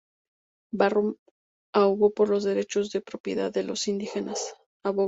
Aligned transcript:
Barrow 0.73 1.19
abogó 1.75 2.09
por 2.11 2.29
los 2.29 2.43
derechos 2.43 2.89
de 2.91 3.01
propiedad 3.01 3.51
de 3.53 3.61
los 3.61 3.87
indígenas. 3.87 4.55